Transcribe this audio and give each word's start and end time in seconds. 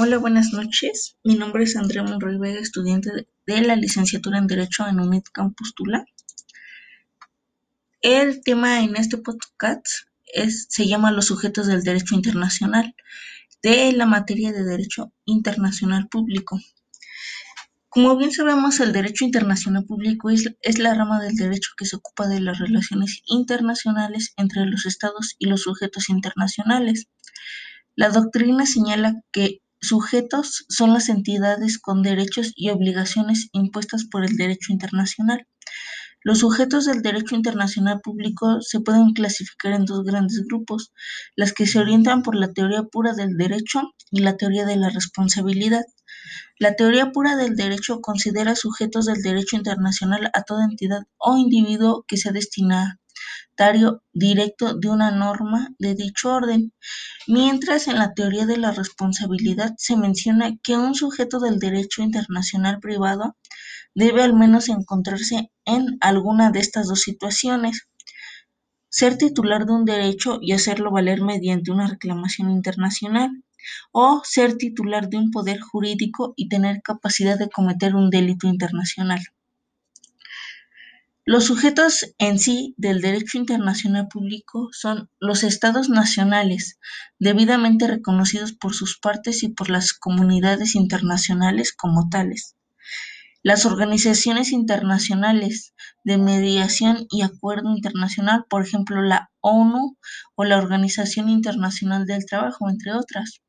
Hola, 0.00 0.18
buenas 0.18 0.52
noches. 0.52 1.16
Mi 1.24 1.34
nombre 1.34 1.64
es 1.64 1.74
Andrea 1.74 2.04
Monroy 2.04 2.38
Vega, 2.38 2.60
estudiante 2.60 3.26
de 3.48 3.62
la 3.62 3.74
licenciatura 3.74 4.38
en 4.38 4.46
Derecho 4.46 4.86
en 4.86 5.00
UNIT 5.00 5.26
Campus 5.32 5.74
Tula. 5.74 6.04
El 8.00 8.40
tema 8.44 8.84
en 8.84 8.94
este 8.94 9.18
podcast 9.18 9.84
es, 10.32 10.68
se 10.70 10.86
llama 10.86 11.10
Los 11.10 11.26
sujetos 11.26 11.66
del 11.66 11.82
derecho 11.82 12.14
internacional, 12.14 12.94
de 13.60 13.90
la 13.90 14.06
materia 14.06 14.52
de 14.52 14.62
Derecho 14.62 15.12
Internacional 15.24 16.06
Público. 16.06 16.60
Como 17.88 18.16
bien 18.16 18.30
sabemos, 18.30 18.78
el 18.78 18.92
derecho 18.92 19.24
internacional 19.24 19.84
público 19.84 20.30
es, 20.30 20.48
es, 20.62 20.78
la 20.78 20.94
rama 20.94 21.20
del 21.20 21.34
derecho 21.34 21.72
que 21.76 21.86
se 21.86 21.96
ocupa 21.96 22.28
de 22.28 22.38
las 22.38 22.60
relaciones 22.60 23.22
internacionales 23.26 24.32
entre 24.36 24.64
los 24.64 24.86
estados 24.86 25.34
y 25.40 25.46
los 25.46 25.62
sujetos 25.62 26.08
internacionales. 26.08 27.08
La 27.96 28.10
doctrina 28.10 28.64
señala 28.64 29.24
que 29.32 29.60
Sujetos 29.80 30.64
son 30.68 30.92
las 30.92 31.08
entidades 31.08 31.78
con 31.78 32.02
derechos 32.02 32.52
y 32.56 32.70
obligaciones 32.70 33.48
impuestas 33.52 34.06
por 34.10 34.24
el 34.24 34.36
derecho 34.36 34.72
internacional. 34.72 35.46
Los 36.24 36.40
sujetos 36.40 36.84
del 36.84 37.00
derecho 37.00 37.36
internacional 37.36 38.00
público 38.00 38.60
se 38.60 38.80
pueden 38.80 39.12
clasificar 39.12 39.72
en 39.74 39.84
dos 39.84 40.02
grandes 40.04 40.44
grupos, 40.48 40.92
las 41.36 41.52
que 41.52 41.66
se 41.66 41.78
orientan 41.78 42.22
por 42.22 42.34
la 42.34 42.52
teoría 42.52 42.82
pura 42.82 43.14
del 43.14 43.36
derecho 43.36 43.82
y 44.10 44.20
la 44.20 44.36
teoría 44.36 44.66
de 44.66 44.76
la 44.76 44.90
responsabilidad. 44.90 45.84
La 46.58 46.74
teoría 46.74 47.12
pura 47.12 47.36
del 47.36 47.54
derecho 47.54 48.00
considera 48.00 48.56
sujetos 48.56 49.06
del 49.06 49.22
derecho 49.22 49.56
internacional 49.56 50.28
a 50.34 50.42
toda 50.42 50.64
entidad 50.64 51.02
o 51.18 51.38
individuo 51.38 52.04
que 52.08 52.16
sea 52.16 52.32
destinada 52.32 52.98
directo 54.12 54.74
de 54.74 54.88
una 54.88 55.10
norma 55.10 55.74
de 55.78 55.94
dicho 55.94 56.32
orden, 56.32 56.72
mientras 57.26 57.88
en 57.88 57.96
la 57.96 58.14
teoría 58.14 58.46
de 58.46 58.56
la 58.56 58.70
responsabilidad 58.72 59.74
se 59.76 59.96
menciona 59.96 60.56
que 60.62 60.76
un 60.76 60.94
sujeto 60.94 61.40
del 61.40 61.58
derecho 61.58 62.02
internacional 62.02 62.78
privado 62.80 63.36
debe 63.94 64.22
al 64.22 64.34
menos 64.34 64.68
encontrarse 64.68 65.50
en 65.64 65.98
alguna 66.00 66.50
de 66.50 66.60
estas 66.60 66.88
dos 66.88 67.00
situaciones 67.00 67.88
ser 68.90 69.18
titular 69.18 69.66
de 69.66 69.72
un 69.72 69.84
derecho 69.84 70.38
y 70.40 70.52
hacerlo 70.52 70.90
valer 70.90 71.20
mediante 71.20 71.70
una 71.70 71.86
reclamación 71.86 72.50
internacional, 72.50 73.30
o 73.92 74.22
ser 74.24 74.56
titular 74.56 75.08
de 75.08 75.18
un 75.18 75.30
poder 75.30 75.60
jurídico 75.60 76.32
y 76.36 76.48
tener 76.48 76.80
capacidad 76.82 77.38
de 77.38 77.50
cometer 77.50 77.94
un 77.94 78.08
delito 78.08 78.46
internacional. 78.46 79.20
Los 81.30 81.44
sujetos 81.44 82.06
en 82.16 82.38
sí 82.38 82.72
del 82.78 83.02
derecho 83.02 83.36
internacional 83.36 84.08
público 84.08 84.70
son 84.72 85.10
los 85.20 85.44
estados 85.44 85.90
nacionales, 85.90 86.78
debidamente 87.18 87.86
reconocidos 87.86 88.54
por 88.54 88.72
sus 88.72 88.98
partes 88.98 89.42
y 89.42 89.50
por 89.50 89.68
las 89.68 89.92
comunidades 89.92 90.74
internacionales 90.74 91.74
como 91.76 92.08
tales. 92.08 92.56
Las 93.42 93.66
organizaciones 93.66 94.52
internacionales 94.52 95.74
de 96.02 96.16
mediación 96.16 97.06
y 97.10 97.20
acuerdo 97.20 97.76
internacional, 97.76 98.46
por 98.48 98.64
ejemplo 98.64 99.02
la 99.02 99.30
ONU 99.40 99.98
o 100.34 100.44
la 100.44 100.56
Organización 100.56 101.28
Internacional 101.28 102.06
del 102.06 102.24
Trabajo, 102.24 102.70
entre 102.70 102.94
otras 102.94 103.42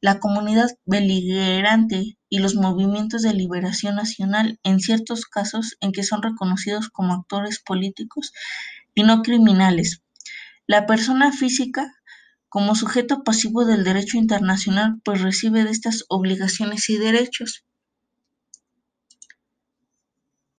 la 0.00 0.18
comunidad 0.20 0.68
beligerante 0.84 2.16
y 2.28 2.38
los 2.38 2.54
movimientos 2.54 3.22
de 3.22 3.34
liberación 3.34 3.96
nacional 3.96 4.58
en 4.62 4.80
ciertos 4.80 5.26
casos 5.26 5.76
en 5.80 5.92
que 5.92 6.02
son 6.02 6.22
reconocidos 6.22 6.88
como 6.88 7.14
actores 7.14 7.60
políticos 7.60 8.32
y 8.94 9.02
no 9.02 9.22
criminales. 9.22 10.02
La 10.66 10.86
persona 10.86 11.32
física 11.32 11.92
como 12.48 12.74
sujeto 12.74 13.22
pasivo 13.22 13.66
del 13.66 13.84
derecho 13.84 14.16
internacional 14.16 15.00
pues 15.04 15.20
recibe 15.20 15.64
de 15.64 15.70
estas 15.70 16.04
obligaciones 16.08 16.88
y 16.88 16.96
derechos. 16.96 17.65